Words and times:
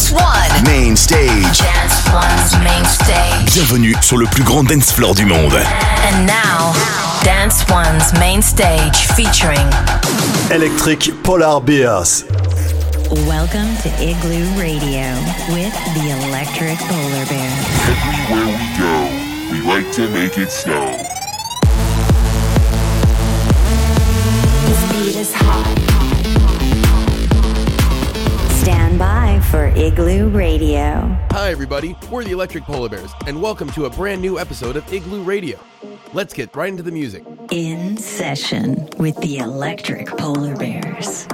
Dance 0.00 0.12
One. 0.12 0.64
Main 0.64 0.96
stage. 0.96 1.58
Dance 1.58 2.08
One's 2.10 2.64
main 2.64 2.84
stage. 2.86 3.52
Bienvenue 3.52 3.94
sur 4.00 4.16
le 4.16 4.24
plus 4.24 4.42
grand 4.42 4.64
dance 4.64 4.90
floor 4.92 5.14
du 5.14 5.26
monde. 5.26 5.52
And 5.52 6.26
now, 6.26 6.72
Dance 7.22 7.66
One's 7.68 8.10
main 8.18 8.40
stage 8.40 8.96
featuring 9.14 9.68
Electric 10.50 11.12
Polar 11.22 11.60
Bears. 11.60 12.24
Welcome 13.28 13.76
to 13.82 13.90
Igloo 14.00 14.48
Radio 14.58 15.12
with 15.52 15.74
the 15.92 16.08
Electric 16.28 16.78
Polar 16.78 17.26
Bear. 17.26 17.52
Everywhere 17.90 18.56
we 18.56 18.78
go, 18.78 19.52
we 19.52 19.60
like 19.68 19.92
to 19.92 20.08
make 20.08 20.38
it 20.38 20.50
snow. 20.50 21.09
Igloo 29.80 30.28
Radio. 30.28 31.16
Hi, 31.30 31.50
everybody. 31.50 31.96
We're 32.10 32.22
the 32.22 32.32
Electric 32.32 32.64
Polar 32.64 32.90
Bears, 32.90 33.14
and 33.26 33.40
welcome 33.40 33.70
to 33.70 33.86
a 33.86 33.90
brand 33.90 34.20
new 34.20 34.38
episode 34.38 34.76
of 34.76 34.92
Igloo 34.92 35.22
Radio. 35.22 35.58
Let's 36.12 36.34
get 36.34 36.54
right 36.54 36.68
into 36.68 36.82
the 36.82 36.92
music. 36.92 37.24
In 37.50 37.96
session 37.96 38.90
with 38.98 39.16
the 39.22 39.38
Electric 39.38 40.08
Polar 40.18 40.54
Bears. 40.54 41.26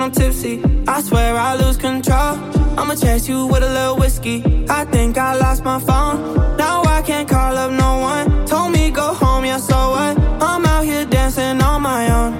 When 0.00 0.08
I'm 0.08 0.14
tipsy. 0.14 0.62
I 0.88 1.02
swear 1.02 1.36
I 1.36 1.54
lose 1.56 1.76
control. 1.76 2.34
I'ma 2.78 2.94
chase 2.94 3.28
you 3.28 3.46
with 3.46 3.62
a 3.62 3.72
little 3.78 3.96
whiskey. 3.96 4.42
I 4.68 4.84
think 4.86 5.18
I 5.18 5.34
lost 5.34 5.62
my 5.62 5.78
phone. 5.78 6.56
Now 6.56 6.82
I 6.84 7.02
can't 7.02 7.28
call 7.28 7.54
up 7.56 7.70
no 7.72 7.98
one. 7.98 8.46
Told 8.46 8.72
me 8.72 8.90
go 8.90 9.12
home, 9.14 9.44
yeah, 9.44 9.58
so 9.58 9.78
what? 9.96 10.18
I'm 10.42 10.64
out 10.64 10.84
here 10.84 11.04
dancing 11.04 11.60
on 11.62 11.82
my 11.82 12.02
own. 12.18 12.32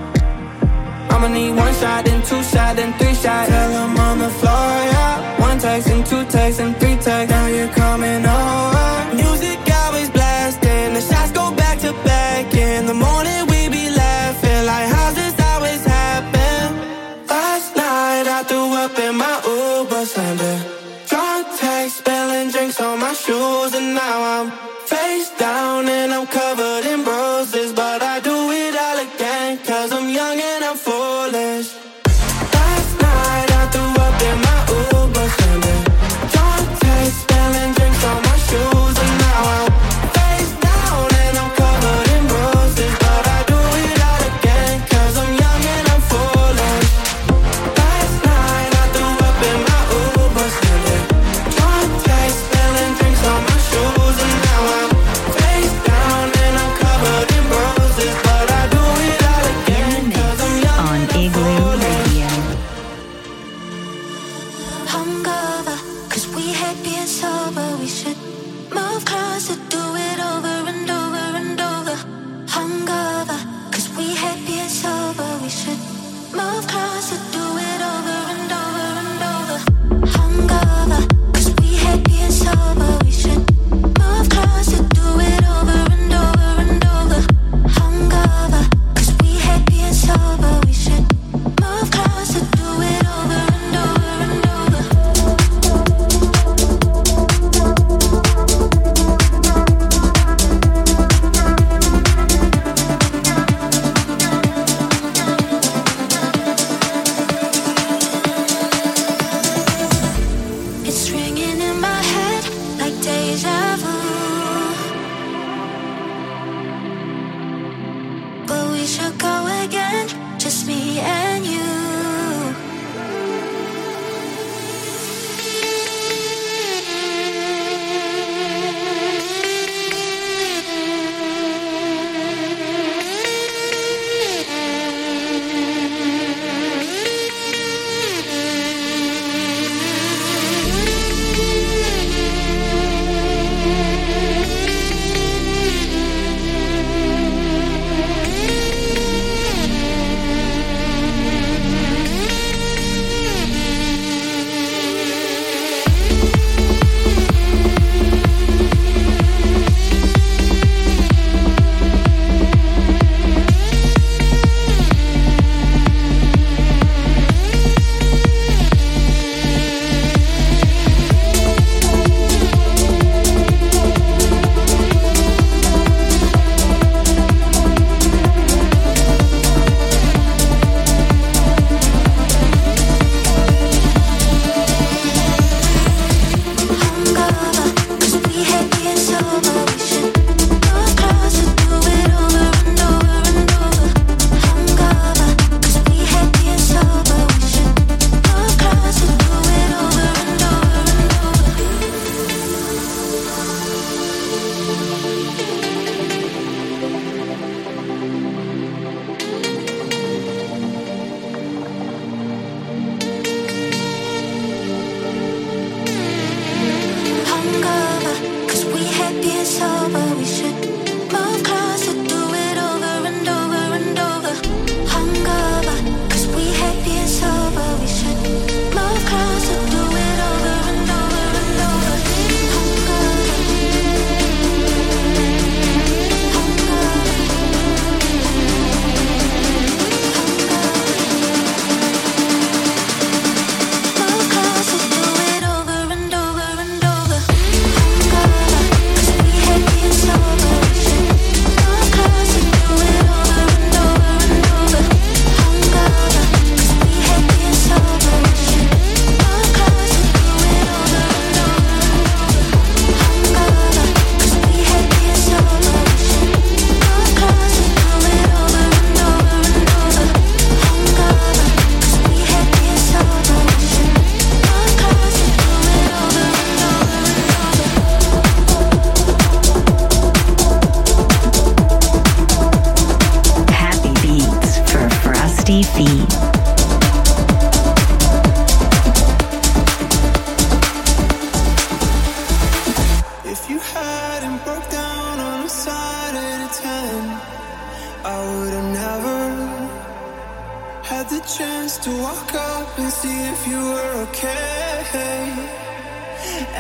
I'ma 1.11 1.29
need 1.29 1.55
one 1.55 1.75
shot, 1.75 2.05
then 2.07 2.23
two 2.23 2.43
shot, 2.43 2.77
then 2.77 2.93
three 2.99 3.15
shot. 3.15 3.49
Tell 3.49 3.73
'em 3.83 3.99
on 3.99 4.19
the 4.19 4.31
floor, 4.41 4.71
yeah. 4.95 5.41
One 5.49 5.59
text 5.59 5.89
and 5.89 6.07
two 6.07 6.25
texts 6.25 6.61
and 6.61 6.75
three 6.81 6.97
texts. 6.97 7.31
Now 7.31 7.47
you're 7.47 7.75
coming 7.83 8.25
over. 8.25 8.30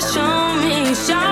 show 0.00 0.54
me, 0.60 0.94
show 0.94 1.27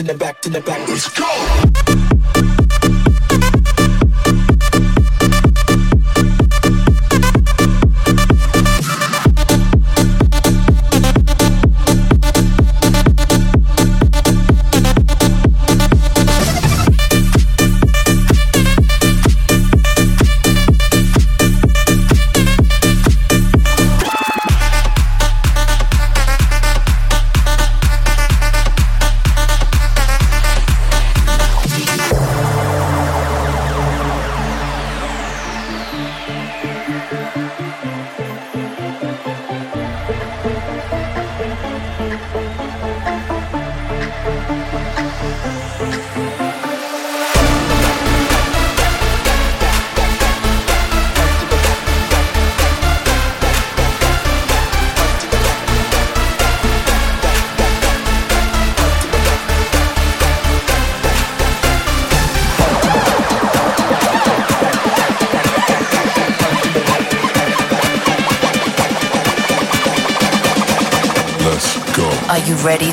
ready 0.00 0.34
to 0.42 2.57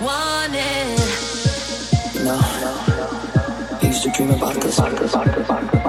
wanted. 0.00 0.98
No, 2.24 2.38
no, 2.38 3.78
I 3.80 3.80
used 3.82 4.02
to 4.04 4.10
dream 4.10 4.30
about 4.30 4.54
this. 4.56 4.78
About 4.78 4.96
this. 5.72 5.87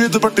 ജീവിതപ്പെട്ട് 0.00 0.40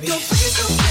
baby. 0.00 0.87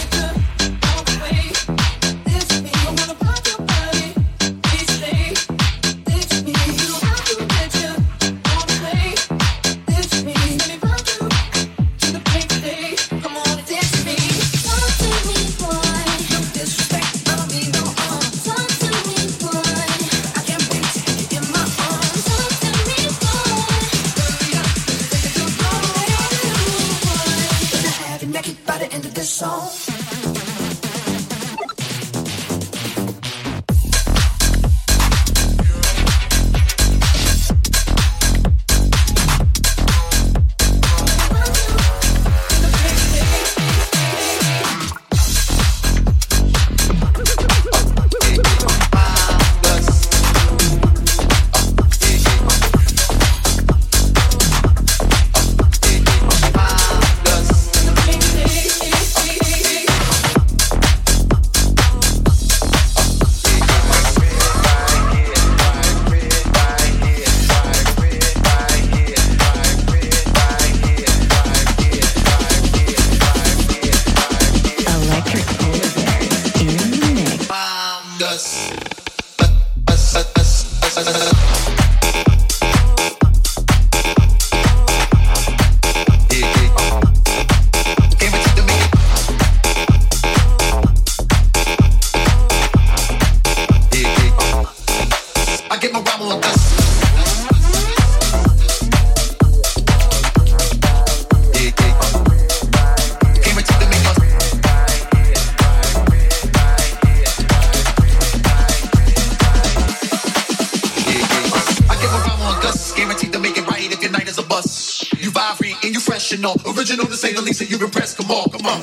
Professional, 116.27 116.57
original 116.75 117.05
to 117.05 117.15
say 117.15 117.31
the 117.31 117.41
least, 117.41 117.61
and 117.61 117.69
you're 117.69 117.83
impressed. 117.83 118.17
Come 118.17 118.31
on, 118.31 118.49
come 118.49 118.65
on. 118.65 118.81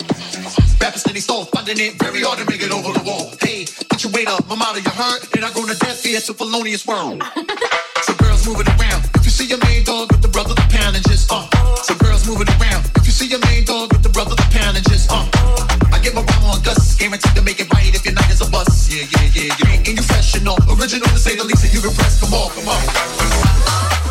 Rappers 0.81 1.03
steady 1.03 1.21
stall, 1.21 1.45
finding 1.51 1.77
it 1.77 1.99
very 1.99 2.23
hard 2.23 2.39
to 2.39 2.47
make 2.49 2.63
it 2.63 2.71
over 2.71 2.95
the 2.95 3.05
wall. 3.05 3.35
Hey, 3.43 3.67
put 3.91 4.01
your 4.01 4.13
weight 4.13 4.29
up, 4.29 4.47
my 4.49 4.55
motto 4.55 4.79
you 4.79 4.93
heard, 4.95 5.21
and 5.35 5.45
I 5.45 5.53
grown 5.53 5.69
to 5.69 5.77
death 5.77 6.03
here, 6.05 6.17
it's 6.17 6.29
a 6.29 6.35
felonious 6.35 6.87
world. 6.87 7.21
So 8.07 8.15
girls 8.17 8.47
moving 8.47 8.69
around, 8.81 9.05
if 9.19 9.27
you 9.27 9.35
see 9.35 9.45
your 9.45 9.59
main 9.67 9.85
dog 9.85 10.13
with 10.13 10.23
the 10.23 10.29
brother, 10.29 10.55
the 10.55 10.65
pound 10.73 10.97
and 10.97 11.05
just 11.05 11.27
uh. 11.29 11.45
So 11.83 11.93
girls 12.01 12.25
moving 12.25 12.49
around, 12.57 12.87
if 12.97 13.05
you 13.05 13.13
see 13.13 13.27
your 13.27 13.43
main 13.51 13.65
dog 13.65 13.93
with 13.93 14.03
the 14.03 14.15
brother, 14.15 14.37
the 14.39 14.49
pound 14.55 14.77
and 14.79 14.87
just 14.89 15.11
uh. 15.11 15.27
I 15.93 15.99
give 16.01 16.15
my 16.15 16.23
rhyme 16.25 16.55
on 16.55 16.63
Gus, 16.63 16.97
guaranteed 16.97 17.35
to 17.35 17.43
make 17.43 17.61
it 17.61 17.69
right 17.75 17.93
if 17.93 18.05
your 18.07 18.15
night 18.15 18.31
is 18.31 18.41
a 18.41 18.49
bust. 18.49 18.89
Yeah, 18.89 19.05
yeah, 19.11 19.29
yeah, 19.37 19.53
yeah. 19.59 19.91
And 19.91 19.99
you 19.99 20.05
professional, 20.07 20.57
original 20.71 21.09
to 21.13 21.21
say 21.21 21.37
the 21.37 21.45
least, 21.45 21.65
and 21.67 21.75
you've 21.75 21.85
impressed. 21.85 22.23
Come 22.23 22.33
on, 22.33 22.49
come 22.55 22.69
on. 22.71 24.04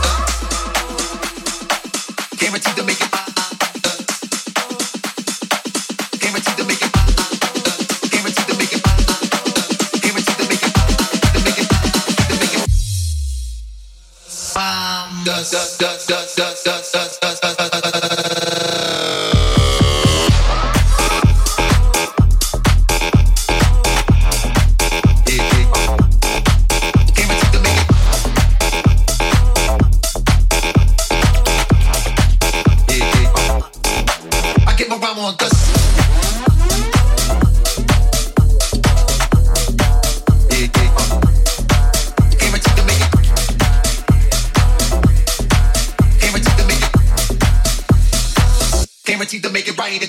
Dust, 15.43 15.80
dust, 15.80 16.08
dust, 16.08 16.38
dust, 16.38 16.66
dust, 16.66 16.93
dust, 16.93 17.23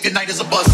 good 0.04 0.12
night 0.12 0.28
is 0.28 0.38
a 0.38 0.44
buzz. 0.44 0.73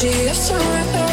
she 0.00 0.08
is 0.08 0.38
surrender 0.38 1.09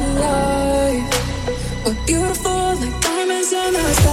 alive. 0.00 1.08
We're 1.84 2.06
beautiful 2.06 2.74
like 2.80 3.00
diamonds 3.00 3.52
in 3.52 3.72
the 3.72 3.94
sky. 3.94 4.09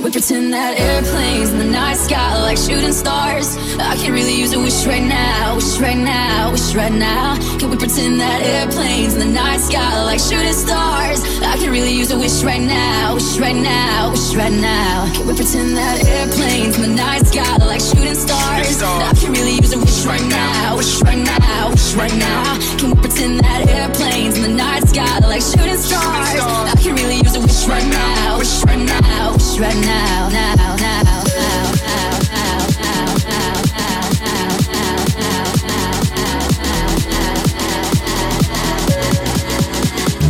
We 0.00 0.10
pretend 0.10 0.52
that 0.54 0.80
airplanes 0.80 1.50
in 1.52 1.58
the 1.58 1.64
night 1.64 1.98
sky 1.98 2.40
like 2.40 2.56
shooting 2.56 2.92
stars? 2.92 3.58
I 3.78 3.96
can 3.96 4.12
really 4.12 4.34
use 4.34 4.54
a 4.54 4.58
wish 4.58 4.86
right 4.86 5.02
now, 5.02 5.56
wish 5.56 5.78
right 5.78 5.96
now, 5.96 6.52
wish 6.52 6.74
right 6.74 6.90
now. 6.92 7.36
Can 7.58 7.68
we 7.68 7.76
pretend 7.76 8.18
that 8.18 8.40
airplanes 8.40 9.12
in 9.12 9.20
the 9.20 9.26
night 9.26 9.60
sky 9.60 10.02
like 10.04 10.18
shooting 10.18 10.56
stars? 10.56 11.20
I 11.44 11.54
can 11.60 11.70
really 11.70 11.92
use 11.92 12.10
a 12.10 12.18
wish 12.18 12.42
right 12.42 12.62
now, 12.62 13.14
wish 13.14 13.38
right 13.38 13.54
now, 13.54 14.10
wish 14.10 14.34
right 14.34 14.52
now. 14.52 15.12
Can 15.12 15.26
we 15.28 15.34
pretend 15.36 15.76
that 15.76 16.00
airplanes 16.08 16.80
in 16.80 16.82
the 16.82 16.96
night 16.96 17.26
sky 17.28 17.56
like 17.60 17.84
shooting 17.84 18.16
stars? 18.16 18.80
I 18.80 19.12
can 19.20 19.32
really 19.36 19.60
use 19.60 19.72
a 19.76 19.78
wish 19.78 20.04
right 20.08 20.24
now, 20.32 20.76
wish 20.80 21.02
right 21.02 21.20
now, 21.20 21.70
wish 21.70 21.92
right 21.92 22.16
now. 22.16 22.56
Can 22.80 22.96
we 22.96 22.96
pretend 23.04 23.40
that 23.44 23.68
airplanes 23.68 24.36
in 24.40 24.42
the 24.48 24.56
night 24.56 24.88
sky 24.88 25.20
like 25.28 25.44
shooting 25.44 25.76
stars? 25.76 26.40
I 26.40 26.74
can 26.80 26.96
really 26.96 27.20
use 27.20 27.36
a 27.36 27.40
wish 27.40 27.68
right 27.68 27.84
now, 27.84 28.38
wish 28.38 28.64
right 28.64 28.80
now, 28.80 29.36
right 29.60 29.76
now, 29.76 30.28
now, 30.30 30.76
now. 30.76 31.22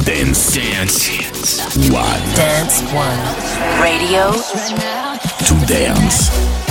Dance, 0.04 0.52
dance, 0.52 1.88
one. 1.90 2.20
Dance, 2.34 2.82
one. 2.92 3.80
Radio 3.80 4.32
to 4.32 5.66
dance. 5.66 6.69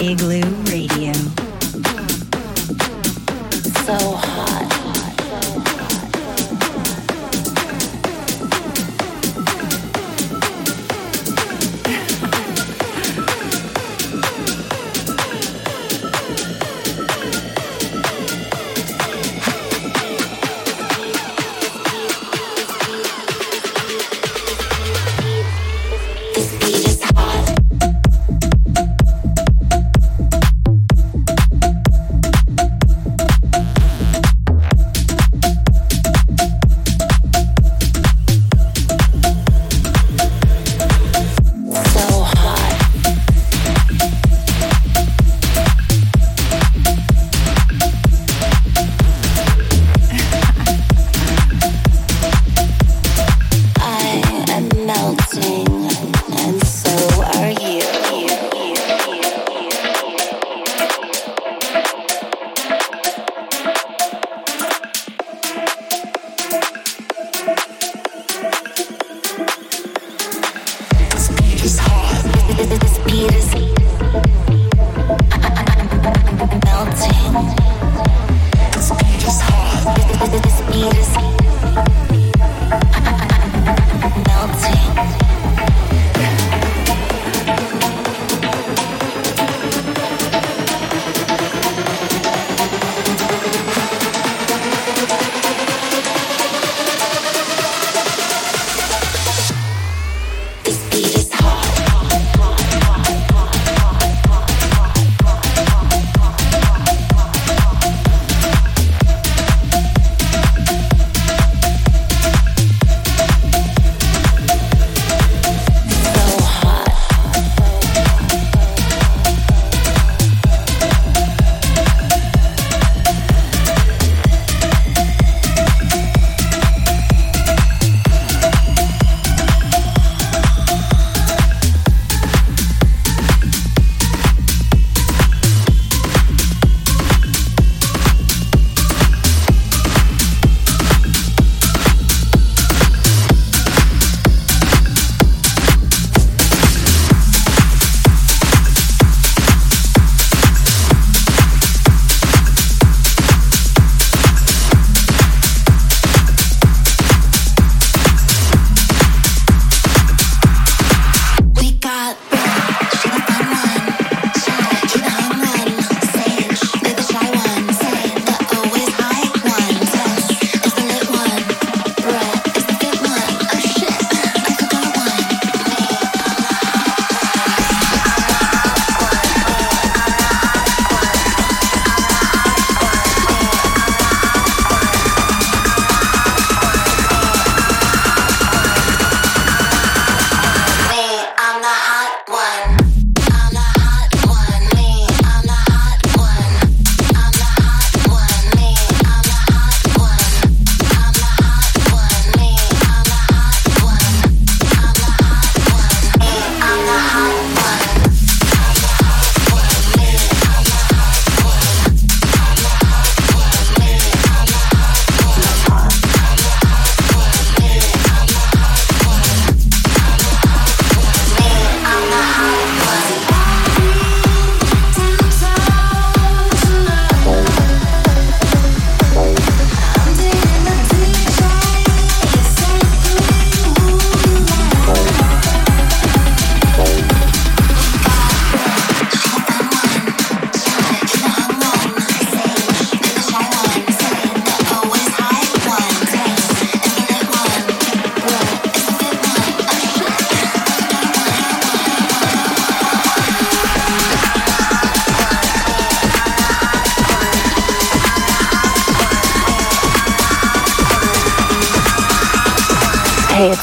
Igloo 0.00 0.40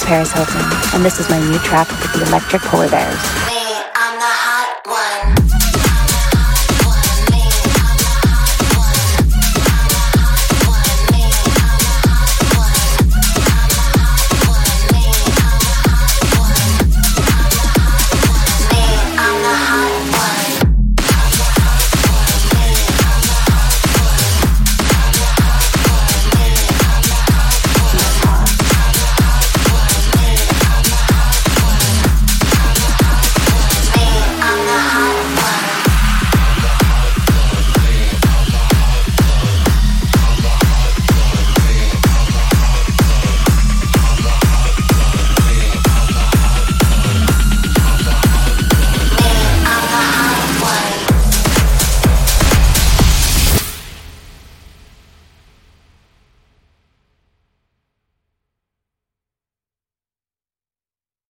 Paris 0.08 0.32
Hilton, 0.32 0.62
and 0.94 1.04
this 1.04 1.20
is 1.20 1.30
my 1.30 1.38
new 1.38 1.60
track 1.60 1.90
with 1.90 2.14
the 2.14 2.24
Electric 2.30 2.62
Polar 2.62 2.90
Bears. 2.90 3.47